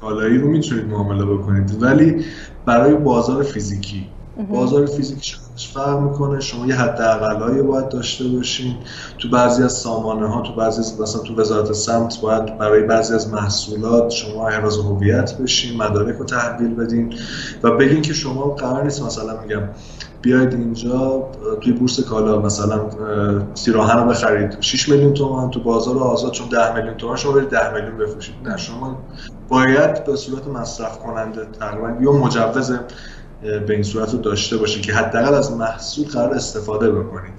کالایی 0.00 0.38
رو 0.38 0.48
می‌تونید 0.48 0.86
معامله 0.86 1.24
بکنید. 1.24 1.82
ولی 1.82 2.24
برای 2.66 2.94
بازار 2.94 3.42
فیزیکی 3.42 4.06
بازار 4.42 4.86
فیزیکی 4.86 5.34
فرق 5.72 6.00
می‌کنه. 6.00 6.40
شما 6.40 6.66
یه 6.66 6.74
حد 6.74 7.00
اقلایی 7.00 7.62
باید 7.62 7.88
داشته 7.88 8.24
باشین. 8.28 8.76
تو 9.18 9.28
بعضی 9.28 9.62
از 9.62 9.72
سامانه 9.72 10.28
ها 10.28 10.40
تو 10.40 10.54
بعضی 10.54 10.80
از 10.80 11.00
مثلا 11.00 11.22
تو 11.22 11.40
وزارت 11.40 11.72
سمت 11.72 12.20
باید 12.20 12.58
برای 12.58 12.82
بعضی 12.82 13.14
از 13.14 13.28
محصولات 13.28 14.10
شما 14.10 14.48
احراز 14.48 14.78
هویت 14.78 15.38
بشین 15.38 15.82
مدارک 15.82 16.16
رو 16.16 16.24
تحویل 16.24 16.74
بدین 16.74 17.14
و 17.62 17.70
بگین 17.70 18.02
که 18.02 18.12
شما 18.12 18.42
قرار 18.42 18.84
نیست 18.84 19.02
مثلا 19.02 19.40
میگم 19.40 19.62
بیاید 20.22 20.52
اینجا 20.52 21.30
توی 21.60 21.72
بورس 21.72 22.00
کالا 22.00 22.40
مثلا 22.40 22.80
سیراهن 23.54 23.98
رو 23.98 24.10
بخرید. 24.10 24.60
6 24.60 24.88
میلیون 24.88 25.14
تومان 25.14 25.50
تو 25.50 25.60
بازار 25.60 25.98
آزاد 25.98 26.32
چون 26.32 26.48
10 26.48 26.74
میلیون 26.74 26.96
تومان 26.96 27.16
شما 27.16 27.32
برید 27.32 27.48
10 27.48 27.74
میلیون 27.74 27.98
بفروشید. 27.98 28.34
نه 28.44 28.56
شما 28.56 28.98
باید 29.48 30.04
به 30.04 30.16
صورت 30.16 30.48
مصرف 30.48 30.98
کننده 30.98 31.46
تقریبا 31.60 32.02
یا 32.02 32.12
مجوز 32.12 32.72
به 33.42 33.74
این 33.74 33.82
صورت 33.82 34.12
رو 34.12 34.18
داشته 34.18 34.56
باشید 34.56 34.82
که 34.82 34.92
حداقل 34.92 35.34
از 35.34 35.52
محصول 35.52 36.06
قرار 36.06 36.34
استفاده 36.34 36.90
بکنید. 36.90 37.32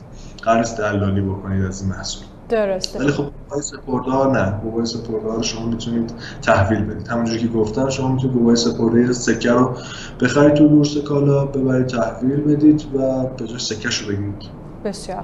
قرار 0.44 0.60
است 0.60 0.78
دلالی 0.78 1.22
بکنید 1.22 1.66
از 1.66 1.82
این 1.82 1.90
محصول. 1.90 2.24
درسته. 2.50 3.00
ولی 3.00 3.12
خب 3.12 3.24
بابای 3.50 3.64
سپرده 3.64 4.40
نه. 4.40 4.52
بابای 4.64 4.86
سپرده 4.86 5.28
رو 5.28 5.44
شما 5.44 5.66
می‌تونید 5.66 6.14
تحویل 6.42 6.84
بدید. 6.84 7.08
همونجوری 7.08 7.40
که 7.40 7.48
گفتم 7.48 7.90
شما 7.90 8.12
می‌تونید 8.12 8.38
بابای 8.38 8.56
سپرده 8.56 9.14
سکه 9.14 9.52
رو 9.52 9.78
بخرید 10.22 10.54
تو 10.54 10.70
بورس 10.70 10.98
کالا 10.98 11.46
ببرید 11.46 11.88
تحویل 11.88 12.42
بدید 12.42 12.86
و 12.96 13.24
به 13.38 13.48
جای 13.48 13.60
سکهش 13.60 13.98
رو 13.98 14.08
بگیرید. 14.08 14.44
بسیار 14.86 15.24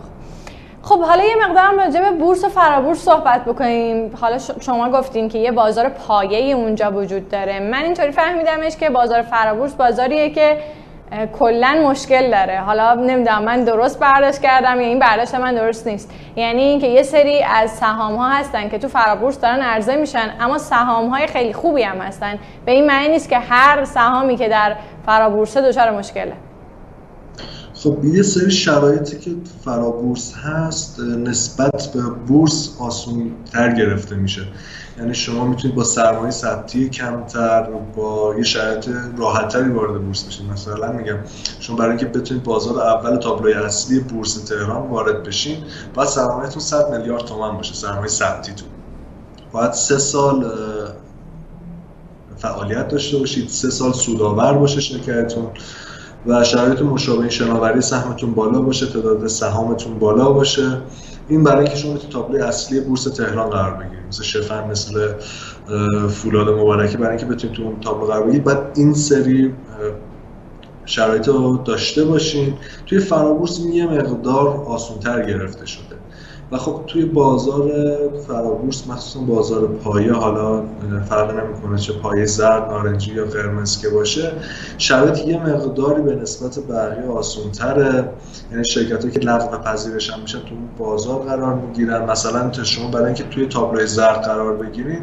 خب 0.83 1.01
حالا 1.01 1.23
یه 1.23 1.35
مقدار 1.47 1.85
راجع 1.85 2.01
به 2.01 2.11
بورس 2.11 2.43
و 2.43 2.49
فرابورس 2.49 2.97
صحبت 2.97 3.45
بکنیم. 3.45 4.11
حالا 4.21 4.37
شما 4.37 4.89
گفتین 4.89 5.29
که 5.29 5.37
یه 5.37 5.51
بازار 5.51 5.89
پایه 5.89 6.55
اونجا 6.55 6.91
وجود 6.91 7.29
داره. 7.29 7.59
من 7.59 7.83
اینطوری 7.83 8.11
فهمیدمش 8.11 8.77
که 8.77 8.89
بازار 8.89 9.21
فرابورس 9.21 9.73
بازاریه 9.73 10.29
که 10.29 10.57
کلا 11.39 11.83
مشکل 11.83 12.31
داره. 12.31 12.59
حالا 12.59 12.93
نمی‌دونم 12.93 13.43
من 13.43 13.63
درست 13.63 13.99
برداشت 13.99 14.41
کردم 14.41 14.81
یا 14.81 14.87
این 14.87 14.99
برداشت 14.99 15.35
من 15.35 15.55
درست 15.55 15.87
نیست. 15.87 16.11
یعنی 16.35 16.61
اینکه 16.61 16.87
یه 16.87 17.03
سری 17.03 17.43
از 17.43 17.71
سهام 17.71 18.15
ها 18.15 18.29
هستن 18.29 18.69
که 18.69 18.77
تو 18.77 18.87
فرابورس 18.87 19.39
دارن 19.39 19.61
عرضه 19.61 19.95
میشن 19.95 20.29
اما 20.39 20.57
سهام 20.57 21.09
های 21.09 21.27
خیلی 21.27 21.53
خوبی 21.53 21.83
هم 21.83 21.97
هستن. 21.97 22.39
به 22.65 22.71
این 22.71 22.85
معنی 22.87 23.07
نیست 23.07 23.29
که 23.29 23.39
هر 23.39 23.85
سهامی 23.85 24.35
که 24.35 24.49
در 24.49 24.75
فرابورس 25.05 25.57
دچار 25.57 25.91
مشکله. 25.91 26.33
خب 27.83 28.05
یه 28.05 28.23
سری 28.23 28.51
شرایطی 28.51 29.19
که 29.19 29.31
فرابورس 29.65 30.33
هست 30.33 30.99
نسبت 30.99 31.91
به 31.93 32.01
بورس 32.01 32.69
آسون 32.79 33.31
تر 33.51 33.75
گرفته 33.75 34.15
میشه. 34.15 34.47
یعنی 34.97 35.13
شما 35.13 35.45
می‌تونید 35.45 35.75
با 35.75 35.83
سرمایه 35.83 36.31
ثبتی 36.31 36.89
کمتر 36.89 37.63
با 37.95 38.35
یه 38.37 38.43
شرایط 38.43 38.89
راحتتری 39.17 39.69
وارد 39.69 40.01
بورس 40.01 40.23
بشید. 40.23 40.49
مثلا 40.51 40.91
میگم 40.91 41.17
شما 41.59 41.75
برای 41.75 41.89
اینکه 41.89 42.05
بتونید 42.05 42.43
بازار 42.43 42.79
اول 42.79 43.17
تابلوی 43.17 43.53
اصلی 43.53 43.99
بورس 43.99 44.43
تهران 44.43 44.89
وارد 44.89 45.23
بشین 45.23 45.57
باید 45.93 46.09
سرمایهتون 46.09 46.61
100 46.61 46.91
میلیارد 46.91 47.25
تومان 47.25 47.57
باشه 47.57 47.73
سرمایه 47.73 48.07
ثبتیتون. 48.07 48.67
باید 49.51 49.73
سه 49.73 49.97
سال 49.97 50.51
فعالیت 52.37 52.87
داشته 52.87 53.17
باشید 53.17 53.49
سه 53.49 53.69
سال 53.69 53.93
سودآور 53.93 54.53
باشه 54.53 54.81
شرکتتون. 54.81 55.47
و 56.25 56.43
شرایط 56.43 56.81
مشابه 56.81 57.29
شناوری 57.29 57.81
سهمتون 57.81 58.33
بالا 58.33 58.61
باشه 58.61 58.85
تعداد 58.85 59.27
سهامتون 59.27 59.99
بالا 59.99 60.31
باشه. 60.31 60.81
این 61.27 61.43
برای 61.43 61.63
اینکه 61.63 61.75
شما 61.75 61.97
تو 61.97 62.07
تابلو 62.07 62.43
اصلی 62.43 62.79
بورس 62.79 63.03
تهران 63.03 63.49
قرار 63.49 63.73
بگیرید 63.73 64.07
مثل 64.07 64.23
شفن 64.23 64.67
مثل 64.67 65.13
فولاد 66.09 66.49
مبارکی 66.49 66.97
برای 66.97 67.17
اینکه 67.17 67.25
بتونید 67.25 67.55
تو 67.55 67.63
اون 67.63 67.79
تابلو 67.79 68.05
قرار 68.05 68.23
بگیرید. 68.23 68.43
بعد 68.43 68.71
این 68.75 68.93
سری 68.93 69.53
شرایط 70.85 71.27
رو 71.27 71.57
داشته 71.57 72.05
باشین. 72.05 72.53
توی 72.85 72.99
فرابورس 72.99 73.59
یه 73.59 73.87
مقدار 73.87 74.47
آسونتر 74.47 75.25
گرفته 75.25 75.65
شده. 75.65 76.00
و 76.51 76.57
خب 76.57 76.83
توی 76.87 77.05
بازار 77.05 77.71
فرابورس 78.27 78.87
مخصوصا 78.87 79.25
بازار 79.25 79.67
پایه 79.67 80.13
حالا 80.13 80.63
فرق 81.09 81.31
نمی‌کنه 81.31 81.77
چه 81.77 81.93
پایه 81.93 82.25
زرد 82.25 82.69
نارنجی 82.69 83.13
یا 83.13 83.25
قرمز 83.25 83.81
که 83.81 83.89
باشه 83.89 84.31
شرایط 84.77 85.19
یه 85.19 85.45
مقداری 85.45 86.01
به 86.01 86.15
نسبت 86.15 86.59
بقیه 86.59 87.11
آسونتره. 87.11 88.09
یعنی 88.51 88.65
شرکت 88.65 89.13
که 89.13 89.19
لغو 89.19 89.57
پذیرش 89.57 90.09
هم 90.09 90.19
میشن 90.21 90.39
تو 90.39 90.55
بازار 90.77 91.19
قرار 91.19 91.53
می‌گیرن. 91.53 92.09
مثلا 92.09 92.49
تا 92.49 92.63
شما 92.63 92.91
برای 92.91 93.05
اینکه 93.05 93.23
توی 93.23 93.45
تابلوی 93.45 93.87
زرد 93.87 94.21
قرار 94.21 94.57
بگیرین 94.57 95.01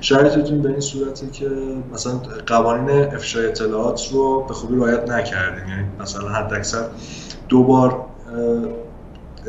شرایطتون 0.00 0.62
به 0.62 0.68
این 0.68 0.80
صورتی 0.80 1.30
که 1.30 1.48
مثلا 1.94 2.12
قوانین 2.46 2.90
افشای 2.90 3.46
اطلاعات 3.46 4.12
رو 4.12 4.44
به 4.48 4.54
خوبی 4.54 4.76
رعایت 4.76 5.10
نکردین. 5.10 5.68
یعنی 5.68 5.84
مثلا 6.00 6.28
حداکثر 6.28 6.84
دو 7.48 7.62
بار 7.62 8.04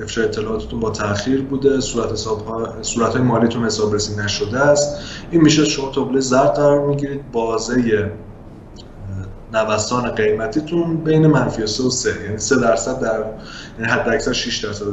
افشای 0.02 0.24
اطلاعاتتون 0.24 0.80
با 0.80 0.90
تاخیر 0.90 1.42
بوده 1.42 1.80
صورت 1.80 2.12
حساب 2.12 2.48
ها 2.48 2.82
صورت 2.82 3.14
های 3.14 3.22
مالیتون 3.22 3.66
حسابرسی 3.66 4.16
نشده 4.16 4.60
است. 4.60 4.98
این 5.32 5.42
میشه 5.42 5.66
شما 5.66 5.92
تابلو 5.92 6.22
زرد 6.22 6.54
قرار 6.54 6.88
می‌گیرید. 6.88 7.32
بازه 7.32 8.12
نوسان 9.54 10.12
قیمتیتون 10.12 10.98
بین 10.98 11.28
منفی 11.28 11.68
3 11.68 11.84
و 11.84 11.90
3 11.90 12.10
یعنی 12.24 12.38
3 12.38 12.60
درصد 12.60 13.00
در 13.00 13.24
یعنی 13.80 13.92
حد 13.92 14.10
اکثر 14.10 14.34
6 14.34 14.66
درصد. 14.66 14.86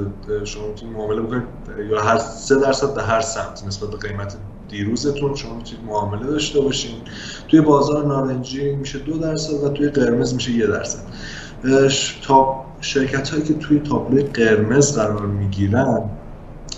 شما 0.44 0.68
می‌تونید 0.68 0.96
معامله 0.96 1.22
بکنید 1.22 1.42
یا 1.90 2.02
هر 2.02 2.18
3 2.18 2.60
درصد 2.60 2.94
در 2.94 3.04
هر 3.04 3.20
سمت 3.20 3.64
نسبت 3.66 3.90
به 3.90 3.96
قیمت 3.96 4.36
دیروزتون. 4.68 5.34
شما 5.34 5.54
می‌تونید 5.54 5.84
معامله 5.86 6.26
داشته 6.26 6.60
باشین. 6.60 6.96
توی 7.48 7.60
بازار 7.60 8.06
نارنجی 8.06 8.76
میشه 8.76 8.98
2 8.98 9.18
درصد 9.18 9.64
و 9.64 9.68
توی 9.68 9.88
قرمز 9.88 10.34
میشه 10.34 10.52
1 10.52 10.66
درصد. 10.66 11.02
تا 12.22 12.65
شرکت 12.80 13.28
هایی 13.28 13.42
که 13.42 13.54
توی 13.54 13.80
تابلوی 13.80 14.23
قرمز 14.23 14.99
قرار 14.99 15.26
می‌گیرن 15.26 16.02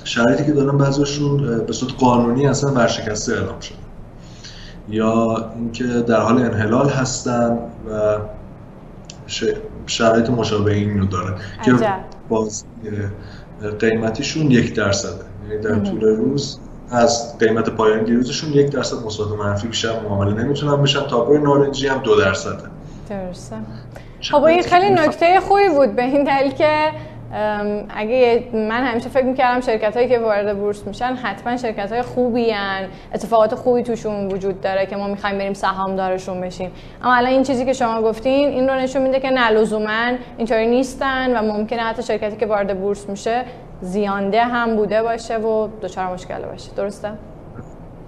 شرایطی 0.05 0.45
که 0.45 0.52
دارن 0.52 0.78
بعضیشون 0.78 1.59
به 1.59 1.73
صورت 1.73 1.93
قانونی 1.99 2.47
اصلا 2.47 2.73
ورشکسته 2.73 3.33
اعلام 3.33 3.61
شده. 3.61 3.78
یا 4.88 5.50
اینکه 5.57 5.85
در 5.85 6.21
حال 6.21 6.38
انحلال 6.38 6.88
هستن 6.88 7.59
و 7.90 8.19
شرایط 9.87 10.31
مشابه 10.31 10.75
این 10.75 10.99
رو 11.00 11.07
داره 11.07 11.35
که 11.64 11.75
باز 12.28 12.64
قیمتیشون 13.78 14.50
یک 14.50 14.75
درصده. 14.75 15.25
یعنی 15.49 15.62
در 15.62 15.90
طول 15.90 16.00
روز 16.00 16.59
از 16.90 17.38
قیمت 17.38 17.71
پایان 17.71 18.05
دیروزشون 18.05 18.52
یک 18.52 18.71
درصد 18.71 18.97
مثبت 19.07 19.28
منفی 19.38 19.69
بیشتر 19.69 20.00
معامله 20.00 20.45
نمی‌تونن 20.45 20.83
بشن. 20.83 21.07
تابلوی 21.07 21.43
نارنجی 21.43 21.87
هم 21.87 21.99
دو 21.99 22.17
درصده. 22.21 22.77
درسته. 23.09 23.57
خب 24.21 24.43
این 24.43 24.62
خیلی 24.62 24.91
نکته 24.91 25.41
خوبی 25.41 25.69
بود 25.69 25.97
به 25.97 26.03
این 26.03 26.25
دلیل 26.25 26.53
که 26.53 26.91
اگه 27.97 28.45
من 28.55 28.85
همیشه 28.85 29.09
فکر 29.09 29.25
می‌کردم 29.25 29.61
شرکت 29.61 29.97
هایی 29.97 30.09
که 30.09 30.19
وارد 30.19 30.59
بورس 30.59 30.87
میشن 30.87 31.15
حتما 31.15 31.57
شرکت 31.57 31.93
های 31.93 32.03
خوبی 32.03 32.50
هن. 32.50 32.88
اتفاقات 33.15 33.55
خوبی 33.55 33.83
توشون 33.83 34.33
وجود 34.33 34.61
داره 34.61 34.87
که 34.87 34.97
ما 34.97 35.07
می‌خوایم 35.07 35.38
بریم 35.38 35.53
سهامدارشون 35.53 36.41
بشیم. 36.41 36.71
اما 37.03 37.15
الان 37.15 37.33
این 37.33 37.43
چیزی 37.43 37.65
که 37.65 37.73
شما 37.73 38.03
گفتین 38.03 38.49
این 38.49 38.69
رو 38.69 38.75
نشون 38.75 39.03
میده 39.03 39.21
که 39.21 39.31
نه 39.31 39.50
لزوما 39.50 40.12
اینطوری 40.37 40.67
نیستن 40.67 41.37
و 41.38 41.53
ممکنه 41.53 41.83
حتی 41.83 42.03
شرکتی 42.03 42.37
که 42.37 42.47
وارد 42.47 42.81
بورس 42.81 43.09
میشه 43.09 43.45
زیانده 43.83 44.45
هم 44.45 44.77
بوده 44.77 45.03
باشه 45.03 45.37
و 45.37 45.69
دچار 45.83 46.12
مشکل 46.12 46.43
باشه. 46.43 46.71
درسته؟ 46.77 47.11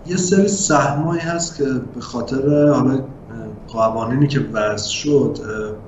یه 0.06 0.16
سری 0.16 0.48
سهمایی 0.48 1.20
هست 1.20 1.58
که 1.58 1.64
به 1.94 2.00
خاطر 2.00 2.68
حالا 2.68 3.00
قوانینی 3.72 4.26
که 4.28 4.40
وضع 4.52 4.88
شد 4.88 5.38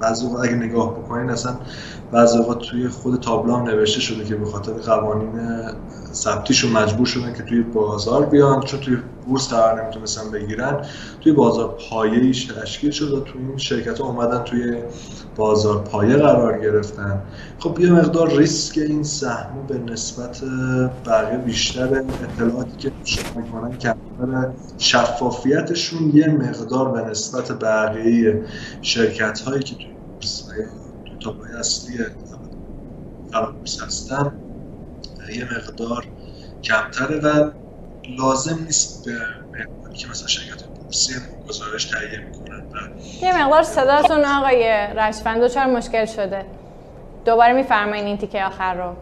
بعضی 0.00 0.26
اگه 0.42 0.54
نگاه 0.54 0.98
بکنین 0.98 1.30
اصلا 1.30 1.56
بعضی 2.12 2.38
اوقات 2.38 2.58
توی 2.58 2.88
خود 2.88 3.20
تابلو 3.20 3.56
هم 3.56 3.62
نوشته 3.62 4.00
شده 4.00 4.24
که 4.24 4.34
به 4.34 4.46
خاطر 4.46 4.72
قوانین 4.72 5.30
ثبتیشون 6.12 6.72
مجبور 6.72 7.06
شدن 7.06 7.32
که 7.32 7.42
توی 7.42 7.62
بازار 7.62 8.26
بیان 8.26 8.60
چون 8.60 8.80
توی 8.80 8.96
بورس 9.26 9.48
قرار 9.48 9.82
نمی‌تونستن 9.82 10.30
بگیرن. 10.30 10.86
توی 11.20 11.32
بازار 11.32 11.78
پایه 11.90 12.32
تشکیل 12.32 12.90
شد 12.90 13.12
و 13.12 13.20
توی 13.20 13.40
این 13.42 13.56
شرکت 13.56 13.98
ها 13.98 14.06
اومدن 14.06 14.38
توی 14.44 14.74
بازار 15.36 15.82
پایه 15.82 16.16
قرار 16.16 16.58
گرفتن. 16.58 17.22
خب 17.58 17.80
یه 17.80 17.92
مقدار 17.92 18.30
ریسک 18.36 18.78
این 18.78 19.02
سهم 19.02 19.66
به 19.68 19.78
نسبت 19.78 20.40
بقیه 21.06 21.38
بیشتر 21.38 22.04
اطلاعاتی 22.22 22.76
که 22.78 22.92
شما 23.04 23.42
می‌کنن 23.42 23.78
کمتر 23.78 24.50
شفافیتشون 24.78 26.10
یه 26.14 26.28
مقدار 26.28 26.88
به 26.88 27.10
نسبت 27.10 27.52
بقیه 27.52 28.42
شرکت 28.82 29.40
هایی 29.40 29.62
که 29.62 29.74
توی 29.74 29.86
بورس 30.14 30.44
تابلوی 31.24 31.56
اصلی 31.56 31.98
فرابورس 33.32 33.82
هستن 33.82 34.32
یه 35.36 35.44
مقدار 35.44 36.06
کمتره 36.62 37.20
و 37.20 37.50
لازم 38.18 38.58
نیست 38.64 39.04
به 39.04 39.12
مقداری 39.48 39.96
که 39.98 40.08
مثلا 40.08 40.26
شرکت 40.26 40.62
بورسی 40.64 41.12
گزارش 41.48 41.84
تهیه 41.84 42.18
می‌کنن 42.28 42.62
یه 43.22 43.44
مقدار 43.44 43.62
صداتون 43.62 44.24
آقای 44.24 44.64
رشفند 44.96 45.46
چرا 45.46 45.66
مشکل 45.66 46.06
شده. 46.06 46.44
دوباره 47.24 47.52
میفرمایین 47.52 48.06
این 48.06 48.16
تیکه 48.16 48.44
آخر 48.44 48.74
رو. 48.74 48.92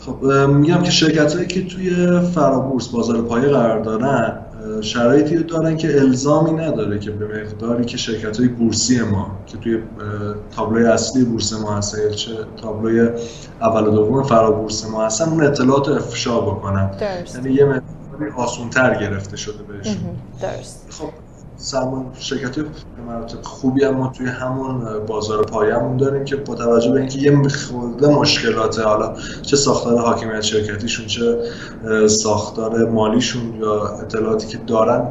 خب 0.00 0.24
میگم 0.48 0.82
که 0.82 0.90
شرکت 0.90 1.34
هایی 1.34 1.46
که 1.46 1.66
توی 1.66 2.20
فرابورس 2.20 2.88
بازار 2.88 3.22
پایه 3.22 3.48
قرار 3.48 3.80
دارن 3.80 4.38
شرایطی 4.80 5.42
دارن 5.42 5.76
که 5.76 6.00
الزامی 6.00 6.50
نداره 6.50 6.98
که 6.98 7.10
به 7.10 7.42
مقداری 7.42 7.84
که 7.84 7.96
شرکت 7.96 8.38
های 8.38 8.48
بورسی 8.48 9.02
ما 9.02 9.38
که 9.46 9.56
توی 9.58 9.78
تابلوی 10.56 10.86
اصلی 10.86 11.24
بورس 11.24 11.52
ما 11.52 11.76
هستن 11.76 12.10
چه 12.10 12.32
تابلوی 12.62 13.08
اول 13.60 13.86
و 13.86 13.90
دوم 13.90 14.22
فرابورس 14.22 14.90
ما 14.90 15.06
هستن 15.06 15.24
اون 15.24 15.44
اطلاعات 15.44 15.88
افشا 15.88 16.40
بکنن. 16.40 16.90
یعنی 17.34 17.52
یه 17.52 17.64
مقداری 17.64 18.30
آسونتر 18.36 19.00
گرفته 19.00 19.36
شده 19.36 19.62
بهشون. 19.62 19.94
درست. 20.42 20.86
خب 20.90 21.10
سرمان 21.62 22.06
شرکت 22.18 22.58
مراتب 23.06 23.42
خوبی 23.42 23.84
هم 23.84 23.94
ما 23.94 24.08
توی 24.08 24.26
همون 24.26 25.06
بازار 25.06 25.44
پایمون 25.44 25.96
داریم 25.96 26.24
که 26.24 26.36
با 26.36 26.54
توجه 26.54 26.90
به 26.92 27.00
اینکه 27.00 27.18
یه 27.18 27.48
خورده 27.48 28.08
مشکلات 28.08 28.78
حالا 28.78 29.14
چه 29.42 29.56
ساختار 29.56 29.98
حاکمیت 29.98 30.40
شرکتیشون 30.40 31.06
چه 31.06 31.38
ساختار 32.08 32.88
مالیشون 32.88 33.54
یا 33.60 33.88
اطلاعاتی 33.88 34.46
که 34.46 34.58
دارن 34.66 35.08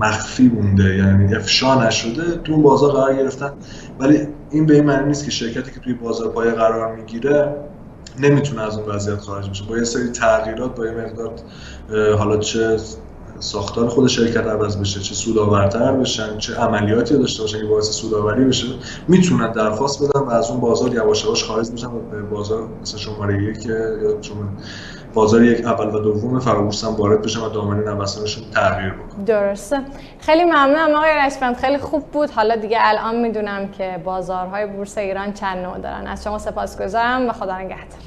مخفی 0.00 0.48
مونده 0.48 0.96
یعنی 0.96 1.34
افشا 1.34 1.86
نشده 1.86 2.36
تو 2.44 2.62
بازار 2.62 2.92
قرار 2.92 3.16
گرفتن. 3.16 3.52
ولی 3.98 4.26
این 4.50 4.66
به 4.66 4.74
این 4.74 4.84
معنی 4.84 5.08
نیست 5.08 5.24
که 5.24 5.30
شرکتی 5.30 5.70
که 5.70 5.80
توی 5.80 5.92
بازار 5.92 6.28
پایه 6.28 6.50
قرار 6.50 6.96
می‌گیره 6.96 7.54
نمی‌تونه 8.20 8.62
از 8.62 8.78
اون 8.78 8.88
وضعیت 8.88 9.18
خارج 9.18 9.50
بشه. 9.50 9.64
با 9.64 9.76
یه 9.76 9.84
سری 9.84 10.08
تغییرات 10.08 10.76
با 10.76 10.86
یه 10.86 10.92
مقدار 10.92 11.32
حالا 12.18 12.36
چه 12.36 12.76
ساختار 13.42 13.88
خود 13.88 14.08
شرکت 14.08 14.46
عوض 14.46 14.76
بشه 14.76 15.00
چه 15.00 15.14
سودآورتر 15.14 15.92
بشن 15.92 16.38
چه 16.38 16.54
عملیاتی 16.54 17.18
داشته 17.18 17.42
باشن 17.42 17.58
که 17.58 17.66
باعث 17.66 17.90
سودآوری 17.90 18.44
بشه 18.44 18.66
می‌تونن 19.08 19.52
درخواست 19.52 20.02
بدن 20.02 20.20
و 20.20 20.30
از 20.30 20.50
اون 20.50 20.60
بازار 20.60 20.94
یواش 20.94 21.24
یواش 21.24 21.44
خارج 21.44 21.70
بشن 21.70 21.86
و 21.86 21.98
به 22.10 22.22
بازار 22.22 22.68
مثل 22.82 22.98
شماره 22.98 23.42
یک 23.42 23.66
یا 23.66 24.22
شما 24.22 24.36
بازار 25.14 25.44
یک 25.44 25.66
اول 25.66 25.94
و 25.94 25.98
دوم 25.98 26.38
فرابورس 26.38 26.84
هم 26.84 26.90
وارد 26.94 27.22
بشن 27.22 27.40
و 27.40 27.48
دامنه 27.48 27.94
نوسانشون 27.94 28.44
تغییر 28.54 28.92
بکنه 28.92 29.24
درسته. 29.24 29.80
خیلی 30.20 30.44
ممنونم 30.44 30.94
آقای 30.94 31.10
رشپند 31.26 31.56
خیلی 31.56 31.78
خوب 31.78 32.04
بود. 32.06 32.30
حالا 32.30 32.56
دیگه 32.56 32.78
الان 32.80 33.20
می‌دونم 33.20 33.68
که 33.68 34.00
بازارهای 34.04 34.66
بورس 34.66 34.98
ایران 34.98 35.32
چند 35.32 35.58
نوع 35.58 35.78
دارن. 35.78 36.06
از 36.06 36.24
شما 36.24 36.38
سپاسگزارم. 36.38 37.28
و 37.28 37.32
خدا 37.32 37.58
نگهدار. 37.58 38.02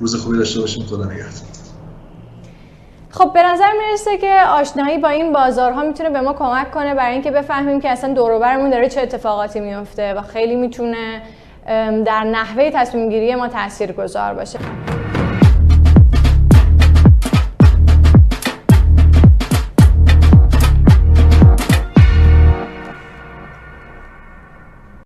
روز 0.00 0.16
خوبی 0.16 0.38
داشته 0.38 0.60
باشیم 0.60 0.84
خدا 0.84 1.04
نگهدار. 1.04 1.63
خب 3.16 3.32
به 3.32 3.42
نظر 3.42 3.72
می‌رسه 3.86 4.18
که 4.18 4.34
آشنایی 4.48 4.98
با 4.98 5.08
این 5.08 5.32
بازارها 5.32 5.82
می‌تونه 5.82 6.10
به 6.10 6.20
ما 6.20 6.32
کمک 6.32 6.70
کنه 6.70 6.94
برای 6.94 7.12
اینکه 7.12 7.30
بفهمیم 7.30 7.80
که 7.80 7.90
اصلا 7.90 8.14
دور 8.14 8.38
برمون 8.38 8.70
داره 8.70 8.88
چه 8.88 9.00
اتفاقاتی 9.00 9.60
میفته 9.60 10.14
و 10.14 10.22
خیلی 10.22 10.56
می‌تونه 10.56 11.22
در 12.04 12.24
نحوه 12.24 12.70
تصمیم 12.70 13.08
گیری 13.08 13.34
ما 13.34 13.48
تاثیرگذار 13.48 14.34
باشه. 14.34 14.58